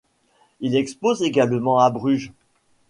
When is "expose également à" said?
0.75-1.91